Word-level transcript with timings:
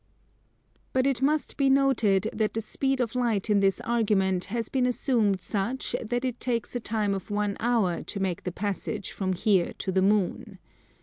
But 0.93 1.05
it 1.05 1.21
must 1.21 1.57
be 1.57 1.69
noted 1.69 2.27
that 2.33 2.55
the 2.55 2.61
speed 2.61 2.99
of 2.99 3.13
light 3.13 3.51
in 3.51 3.59
this 3.59 3.79
argument 3.81 4.45
has 4.45 4.67
been 4.67 4.87
assumed 4.87 5.41
such 5.41 5.95
that 6.03 6.25
it 6.25 6.39
takes 6.39 6.75
a 6.75 6.79
time 6.79 7.13
of 7.13 7.29
one 7.29 7.55
hour 7.59 8.01
to 8.01 8.19
make 8.19 8.41
the 8.43 8.51
passage 8.51 9.11
from 9.11 9.33
here 9.33 9.73
to 9.77 9.91
the 9.91 10.01
Moon. 10.01 10.57